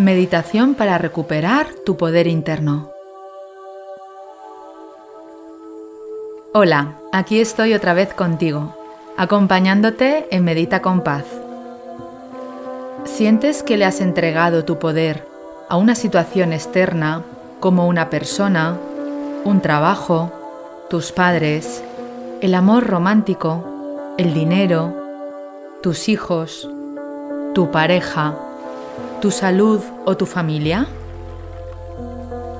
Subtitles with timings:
[0.00, 2.90] Meditación para recuperar tu poder interno.
[6.54, 8.74] Hola, aquí estoy otra vez contigo,
[9.18, 11.26] acompañándote en Medita con Paz.
[13.04, 15.26] ¿Sientes que le has entregado tu poder
[15.68, 17.22] a una situación externa
[17.60, 18.78] como una persona,
[19.44, 20.32] un trabajo,
[20.88, 21.84] tus padres,
[22.40, 24.94] el amor romántico, el dinero,
[25.82, 26.66] tus hijos,
[27.52, 28.34] tu pareja,
[29.20, 30.86] tu salud o tu familia?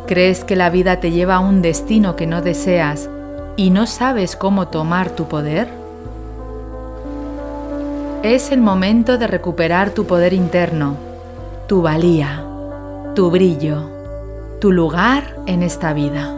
[0.06, 3.08] ¿Crees que la vida te lleva a un destino que no deseas
[3.56, 5.68] y no sabes cómo tomar tu poder?
[8.22, 10.96] Es el momento de recuperar tu poder interno,
[11.66, 12.44] tu valía,
[13.14, 13.88] tu brillo,
[14.60, 16.36] tu lugar en esta vida.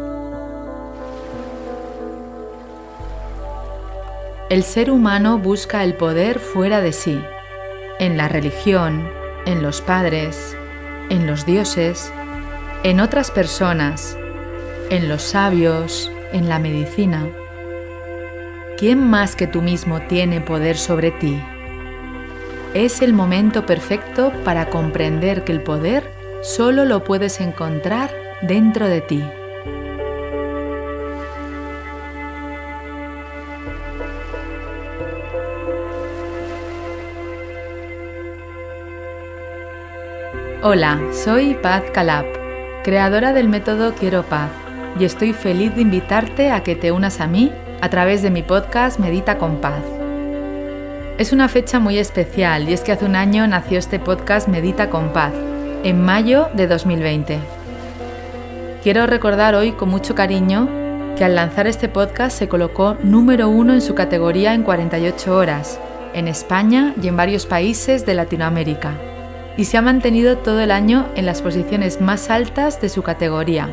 [4.49, 7.19] El ser humano busca el poder fuera de sí,
[7.99, 10.57] en la religión, en los padres,
[11.11, 12.13] en los dioses,
[12.85, 14.17] en otras personas,
[14.91, 17.29] en los sabios, en la medicina.
[18.79, 21.41] ¿Quién más que tú mismo tiene poder sobre ti?
[22.75, 26.11] Es el momento perfecto para comprender que el poder
[26.43, 28.11] solo lo puedes encontrar
[28.43, 29.23] dentro de ti.
[40.65, 42.25] Hola, soy Paz Calab,
[42.85, 44.53] creadora del método Quiero Paz,
[44.97, 48.45] y estoy feliz de invitarte a que te unas a mí a través de mi
[48.45, 49.83] podcast Medita con Paz.
[51.19, 54.89] Es una fecha muy especial y es que hace un año nació este podcast Medita
[54.89, 55.33] con Paz,
[55.83, 57.41] en mayo de 2020.
[58.85, 60.69] Quiero recordar hoy con mucho cariño
[61.19, 65.81] que al lanzar este podcast se colocó número uno en su categoría en 48 horas,
[66.15, 68.93] en España y en varios países de Latinoamérica
[69.57, 73.69] y se ha mantenido todo el año en las posiciones más altas de su categoría.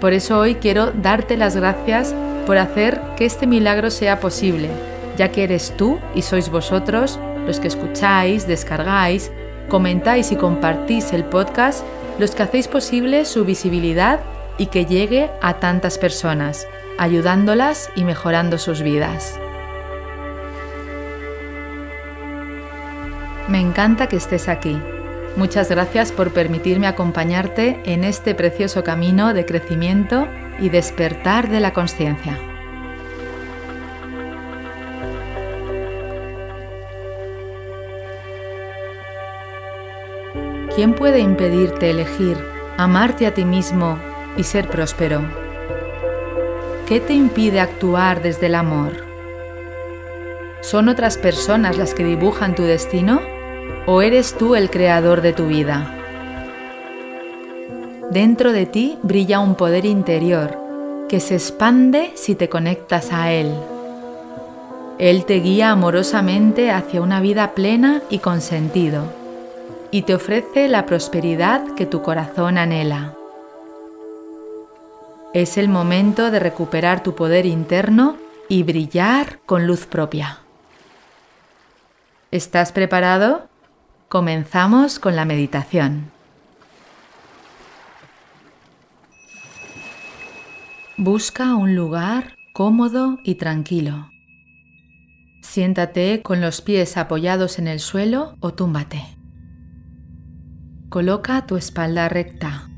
[0.00, 2.14] Por eso hoy quiero darte las gracias
[2.46, 4.70] por hacer que este milagro sea posible,
[5.16, 9.32] ya que eres tú y sois vosotros los que escucháis, descargáis,
[9.68, 11.84] comentáis y compartís el podcast
[12.18, 14.20] los que hacéis posible su visibilidad
[14.58, 16.66] y que llegue a tantas personas,
[16.98, 19.38] ayudándolas y mejorando sus vidas.
[23.48, 24.78] Me encanta que estés aquí.
[25.36, 30.28] Muchas gracias por permitirme acompañarte en este precioso camino de crecimiento
[30.60, 32.38] y despertar de la conciencia.
[40.74, 42.36] ¿Quién puede impedirte elegir
[42.76, 43.98] amarte a ti mismo
[44.36, 45.22] y ser próspero?
[46.86, 48.92] ¿Qué te impide actuar desde el amor?
[50.60, 53.37] ¿Son otras personas las que dibujan tu destino?
[53.86, 55.94] ¿O eres tú el creador de tu vida?
[58.10, 60.58] Dentro de ti brilla un poder interior
[61.08, 63.52] que se expande si te conectas a Él.
[64.98, 69.04] Él te guía amorosamente hacia una vida plena y con sentido,
[69.90, 73.14] y te ofrece la prosperidad que tu corazón anhela.
[75.34, 78.16] Es el momento de recuperar tu poder interno
[78.48, 80.38] y brillar con luz propia.
[82.30, 83.47] ¿Estás preparado?
[84.08, 86.10] Comenzamos con la meditación.
[90.96, 94.08] Busca un lugar cómodo y tranquilo.
[95.42, 99.02] Siéntate con los pies apoyados en el suelo o túmbate.
[100.88, 102.70] Coloca tu espalda recta,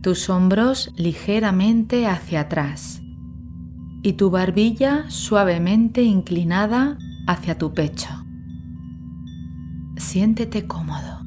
[0.00, 3.02] tus hombros ligeramente hacia atrás
[4.02, 8.24] y tu barbilla suavemente inclinada hacia tu pecho
[9.98, 11.20] siéntete cómodo.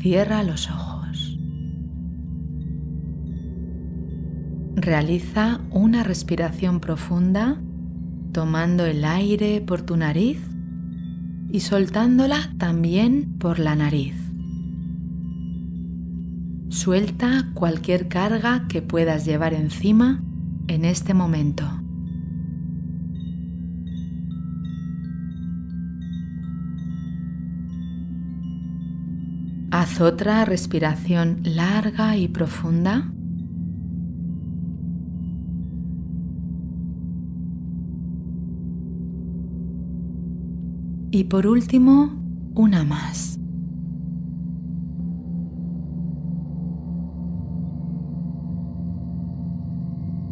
[0.00, 1.38] Cierra los ojos.
[4.74, 7.60] Realiza una respiración profunda
[8.32, 10.38] tomando el aire por tu nariz
[11.50, 14.14] y soltándola también por la nariz.
[16.68, 20.22] Suelta cualquier carga que puedas llevar encima
[20.68, 21.75] en este momento.
[29.86, 33.12] Haz otra respiración larga y profunda.
[41.12, 42.10] Y por último,
[42.56, 43.38] una más.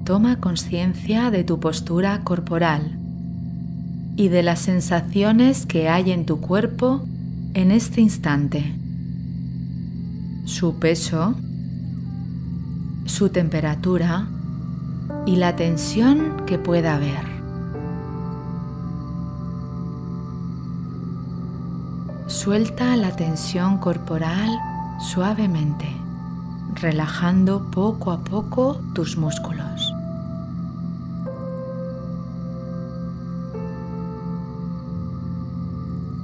[0.05, 2.99] Toma conciencia de tu postura corporal
[4.17, 7.03] y de las sensaciones que hay en tu cuerpo
[7.55, 8.84] en este instante.
[10.45, 11.35] Su peso,
[13.07, 14.27] su temperatura
[15.27, 17.35] y la tensión que pueda haber.
[22.27, 24.51] Suelta la tensión corporal
[25.01, 25.89] suavemente,
[26.75, 29.95] relajando poco a poco tus músculos.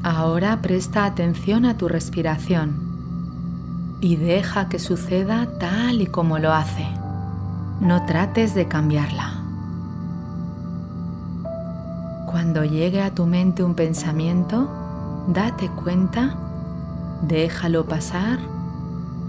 [0.03, 2.90] Ahora presta atención a tu respiración
[4.01, 6.87] y deja que suceda tal y como lo hace.
[7.81, 9.35] No trates de cambiarla.
[12.27, 14.69] Cuando llegue a tu mente un pensamiento,
[15.29, 16.37] date cuenta,
[17.23, 18.39] déjalo pasar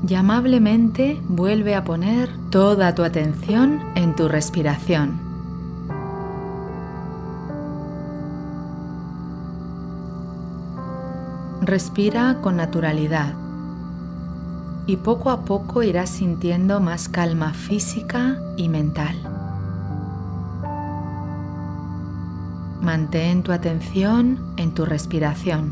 [0.07, 5.19] y amablemente vuelve a poner toda tu atención en tu respiración.
[11.61, 13.40] Respira con naturalidad
[14.91, 19.15] y poco a poco irás sintiendo más calma física y mental.
[22.81, 25.71] Mantén tu atención en tu respiración,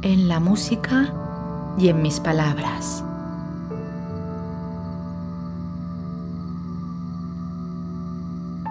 [0.00, 1.12] en la música
[1.76, 3.04] y en mis palabras.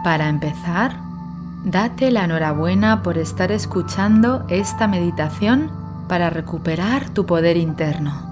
[0.04, 0.98] Para empezar,
[1.66, 5.70] date la enhorabuena por estar escuchando esta meditación
[6.08, 8.25] para recuperar tu poder interno.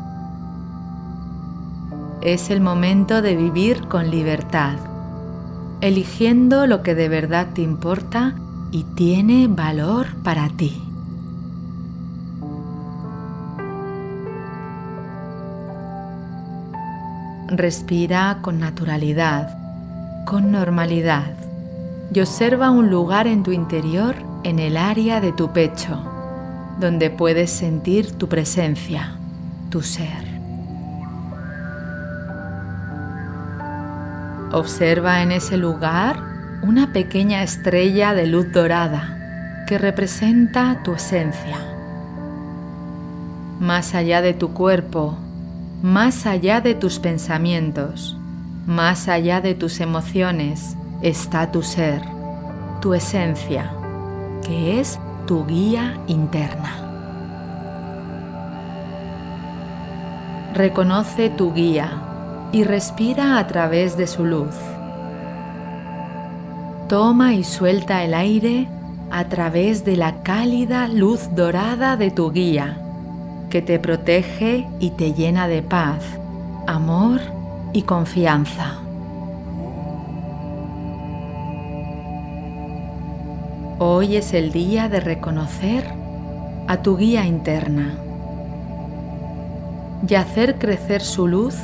[2.24, 4.78] Es el momento de vivir con libertad,
[5.82, 8.34] eligiendo lo que de verdad te importa
[8.72, 10.82] y tiene valor para ti.
[17.50, 19.58] Respira con naturalidad,
[20.26, 21.34] con normalidad
[22.14, 24.16] y observa un lugar en tu interior
[24.46, 26.02] en el área de tu pecho,
[26.80, 29.18] donde puedes sentir tu presencia,
[29.70, 30.23] tu ser.
[34.54, 36.20] Observa en ese lugar
[36.62, 41.58] una pequeña estrella de luz dorada que representa tu esencia.
[43.60, 45.18] Más allá de tu cuerpo,
[45.82, 48.16] más allá de tus pensamientos,
[48.68, 52.04] más allá de tus emociones, está tu ser,
[52.80, 53.72] tu esencia,
[54.46, 56.78] que es tu guía interna.
[60.54, 62.13] Reconoce tu guía
[62.54, 64.56] y respira a través de su luz.
[66.88, 68.68] Toma y suelta el aire
[69.10, 72.78] a través de la cálida luz dorada de tu guía,
[73.50, 76.04] que te protege y te llena de paz,
[76.68, 77.20] amor
[77.74, 78.78] y confianza.
[83.80, 85.86] Hoy es el día de reconocer
[86.68, 87.96] a tu guía interna
[90.08, 91.56] y hacer crecer su luz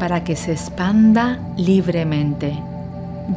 [0.00, 2.58] para que se expanda libremente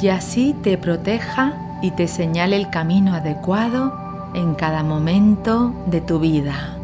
[0.00, 3.96] y así te proteja y te señale el camino adecuado
[4.34, 6.76] en cada momento de tu vida.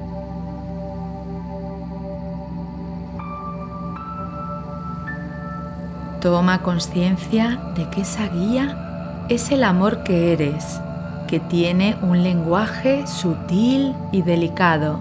[6.21, 10.81] Toma conciencia de que esa guía es el amor que eres,
[11.27, 15.01] que tiene un lenguaje sutil y delicado,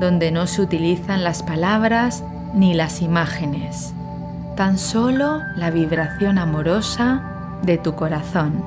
[0.00, 3.92] donde no se utilizan las palabras ni las imágenes,
[4.56, 7.22] tan solo la vibración amorosa
[7.62, 8.64] de tu corazón.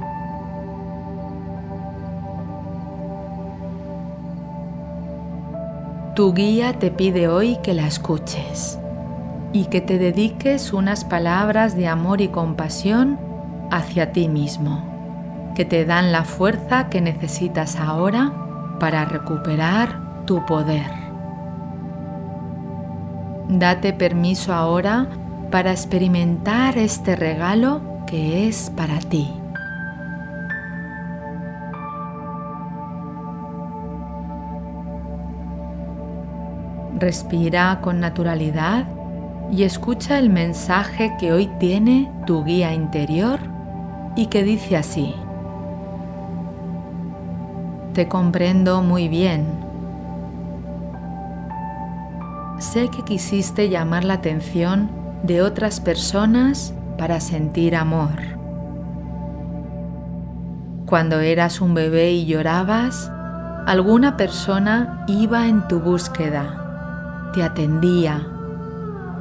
[6.16, 8.78] Tu guía te pide hoy que la escuches
[9.52, 13.18] y que te dediques unas palabras de amor y compasión
[13.72, 18.32] hacia ti mismo, que te dan la fuerza que necesitas ahora
[18.80, 20.86] para recuperar tu poder.
[23.48, 25.08] Date permiso ahora
[25.52, 29.30] para experimentar este regalo que es para ti.
[36.98, 38.86] Respira con naturalidad
[39.52, 43.40] y escucha el mensaje que hoy tiene tu guía interior
[44.16, 45.16] y que dice así.
[47.94, 49.46] Te comprendo muy bien.
[52.60, 58.20] Sé que quisiste llamar la atención de otras personas para sentir amor.
[60.86, 63.12] Cuando eras un bebé y llorabas,
[63.68, 68.26] alguna persona iba en tu búsqueda, te atendía,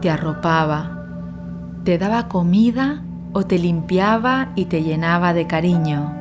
[0.00, 0.99] te arropaba,
[1.85, 3.02] te daba comida
[3.33, 6.14] o te limpiaba y te llenaba de cariño.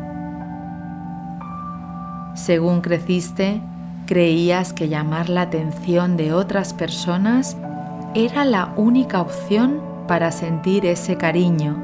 [2.34, 3.62] Según creciste,
[4.06, 7.58] creías que llamar la atención de otras personas
[8.26, 11.78] era la única opción para sentir ese cariño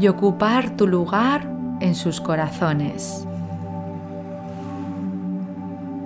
[0.00, 1.46] y ocupar tu lugar
[1.80, 3.26] en sus corazones.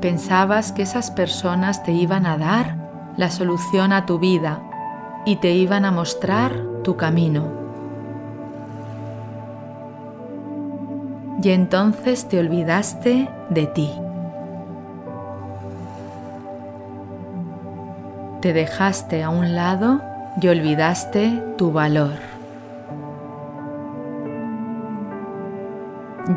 [0.00, 2.75] Pensabas que esas personas te iban a dar
[3.17, 4.61] la solución a tu vida
[5.25, 7.45] y te iban a mostrar tu camino.
[11.41, 13.93] Y entonces te olvidaste de ti.
[18.41, 20.01] Te dejaste a un lado
[20.41, 22.15] y olvidaste tu valor.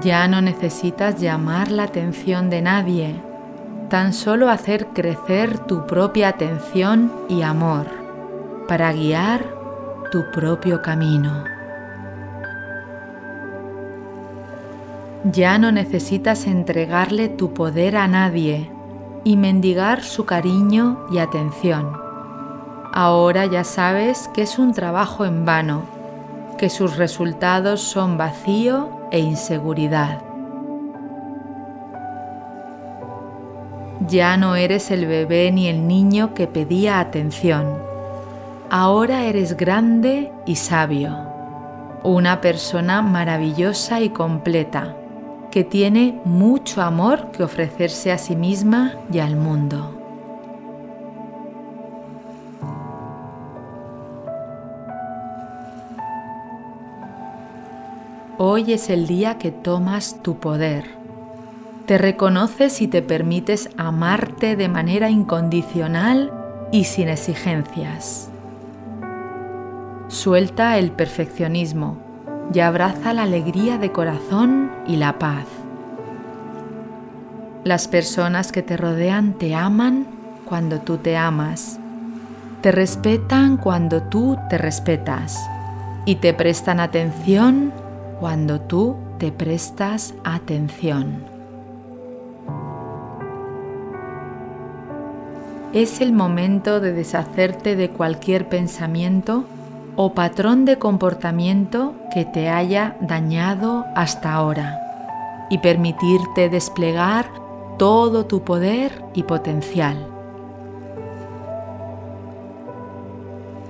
[0.02, 3.16] Ya no necesitas llamar la atención de nadie,
[3.90, 7.88] tan solo hacer crecer tu propia atención y amor
[8.68, 9.46] para guiar
[10.12, 11.46] tu propio camino.
[15.24, 18.73] Ya no necesitas entregarle tu poder a nadie
[19.24, 21.98] y mendigar su cariño y atención.
[22.92, 25.84] Ahora ya sabes que es un trabajo en vano,
[26.58, 30.22] que sus resultados son vacío e inseguridad.
[34.08, 37.82] Ya no eres el bebé ni el niño que pedía atención.
[38.70, 41.18] Ahora eres grande y sabio,
[42.04, 44.96] una persona maravillosa y completa
[45.54, 49.94] que tiene mucho amor que ofrecerse a sí misma y al mundo.
[58.40, 60.86] Hoy es el día que tomas tu poder.
[61.86, 66.34] Te reconoces y te permites amarte de manera incondicional
[66.72, 68.28] y sin exigencias.
[70.08, 72.13] Suelta el perfeccionismo
[72.52, 75.46] y abraza la alegría de corazón y la paz.
[77.64, 80.06] Las personas que te rodean te aman
[80.46, 81.80] cuando tú te amas,
[82.62, 85.40] te respetan cuando tú te respetas
[86.06, 87.72] y te prestan atención
[88.20, 91.24] cuando tú te prestas atención.
[95.74, 99.46] Es el momento de deshacerte de cualquier pensamiento
[99.96, 104.80] o patrón de comportamiento que te haya dañado hasta ahora
[105.50, 107.28] y permitirte desplegar
[107.78, 110.08] todo tu poder y potencial.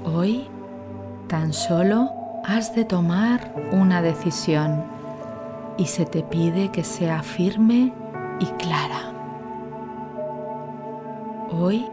[0.05, 0.47] Hoy
[1.27, 2.09] tan solo
[2.45, 4.83] has de tomar una decisión
[5.77, 7.91] y se te pide que sea firme
[8.39, 9.11] y clara.
[11.51, 11.85] Hoy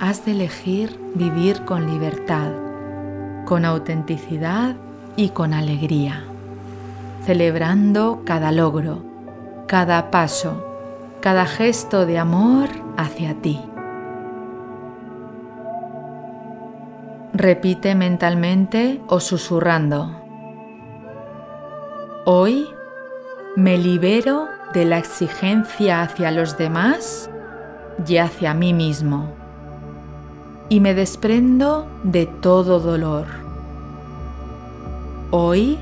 [0.00, 2.65] has de elegir vivir con libertad
[3.46, 4.74] con autenticidad
[5.14, 6.24] y con alegría,
[7.24, 9.02] celebrando cada logro,
[9.68, 10.66] cada paso,
[11.20, 13.60] cada gesto de amor hacia ti.
[17.32, 20.10] Repite mentalmente o susurrando.
[22.24, 22.66] Hoy
[23.54, 27.30] me libero de la exigencia hacia los demás
[28.06, 29.45] y hacia mí mismo
[30.68, 33.26] y me desprendo de todo dolor.
[35.30, 35.78] Hoy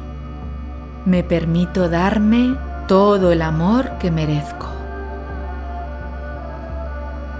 [1.07, 4.67] me permito darme todo el amor que merezco.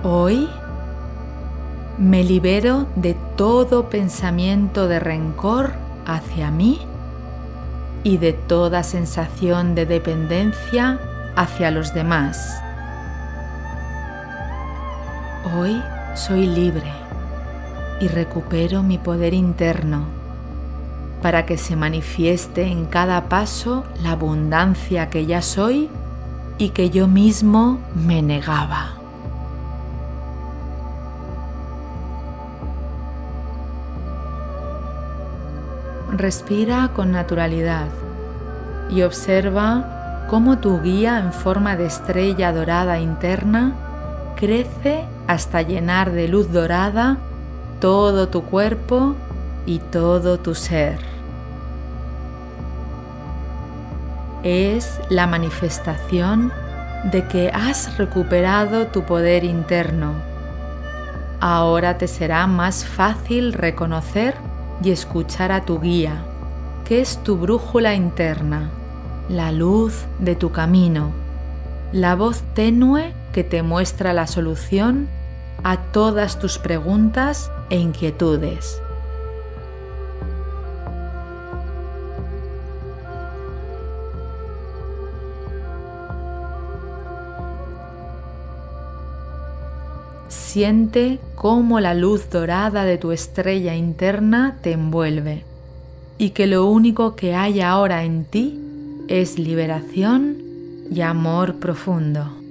[0.03, 0.49] Hoy
[1.99, 5.73] me libero de todo pensamiento de rencor
[6.07, 6.81] hacia mí
[8.03, 10.99] y de toda sensación de dependencia
[11.37, 12.61] hacia los demás.
[15.57, 15.83] Hoy
[16.15, 17.04] soy libre
[18.01, 20.05] y recupero mi poder interno
[21.25, 25.89] para que se manifieste en cada paso la abundancia que ya soy
[26.59, 28.97] y que yo mismo me negaba.
[36.13, 37.89] Respira con naturalidad
[38.91, 43.73] y observa cómo tu guía en forma de estrella dorada interna
[44.37, 47.17] crece hasta llenar de luz dorada
[47.85, 49.15] todo tu cuerpo
[49.67, 50.97] y todo tu ser.
[54.43, 56.51] Es la manifestación
[57.13, 60.15] de que has recuperado tu poder interno.
[61.41, 64.35] Ahora te será más fácil reconocer
[64.83, 66.23] y escuchar a tu guía,
[66.87, 68.71] que es tu brújula interna,
[69.29, 71.11] la luz de tu camino,
[71.93, 75.07] la voz tenue que te muestra la solución
[75.65, 78.81] a todas tus preguntas e inquietudes.
[90.29, 95.43] Siente cómo la luz dorada de tu estrella interna te envuelve
[96.17, 98.61] y que lo único que hay ahora en ti
[99.09, 100.37] es liberación
[100.91, 102.44] y amor profundo.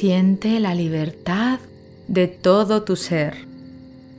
[0.00, 1.58] Siente la libertad
[2.06, 3.34] de todo tu ser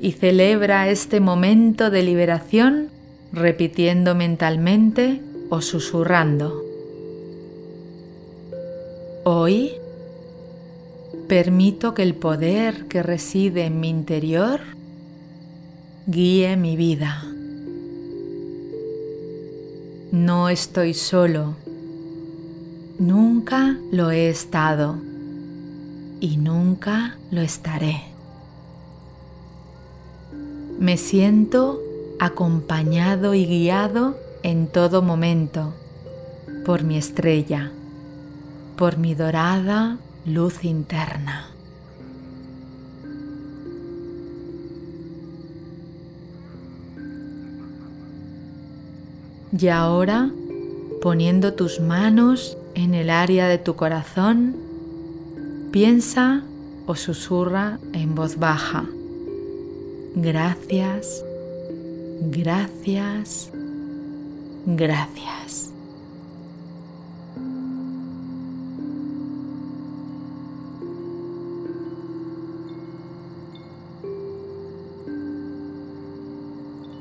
[0.02, 2.90] y celebra este momento de liberación
[3.32, 6.66] repitiendo mentalmente o susurrando.
[9.24, 9.72] Hoy
[11.30, 14.60] permito que el poder que reside en mi interior
[16.08, 17.24] guíe mi vida.
[20.12, 21.56] No estoy solo,
[23.00, 25.08] nunca lo he estado
[26.20, 28.02] y nunca lo estaré.
[30.80, 31.82] Me siento
[32.20, 35.74] acompañado y guiado en todo momento
[36.66, 37.72] por mi estrella,
[38.78, 41.48] por mi dorada luz interna.
[49.58, 50.30] Y ahora,
[51.02, 54.69] poniendo tus manos en el área de tu corazón,
[55.72, 56.44] piensa
[56.86, 58.86] o susurra en voz baja.
[60.16, 61.24] Gracias,
[62.22, 63.52] gracias,
[64.66, 65.72] gracias.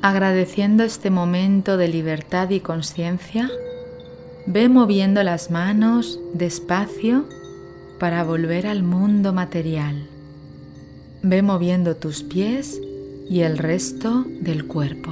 [0.00, 3.50] Agradeciendo este momento de libertad y conciencia,
[4.46, 7.24] ve moviendo las manos despacio
[7.98, 10.06] para volver al mundo material.
[11.22, 12.80] Ve moviendo tus pies
[13.28, 15.10] y el resto del cuerpo.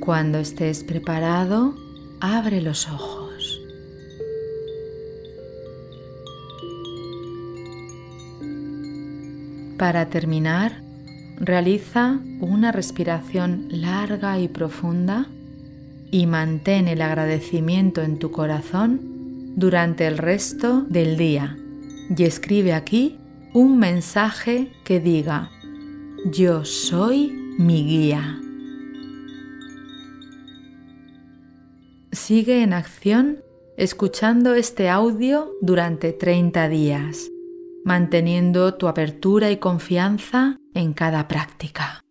[0.00, 1.74] Cuando estés preparado,
[2.20, 3.60] abre los ojos.
[9.76, 10.80] Para terminar,
[11.38, 15.26] realiza una respiración larga y profunda
[16.10, 19.15] y mantén el agradecimiento en tu corazón
[19.56, 21.56] durante el resto del día.
[22.16, 23.18] Y escribe aquí
[23.52, 25.50] un mensaje que diga,
[26.26, 28.40] yo soy mi guía.
[32.12, 33.38] Sigue en acción
[33.76, 37.30] escuchando este audio durante 30 días,
[37.84, 42.05] manteniendo tu apertura y confianza en cada práctica.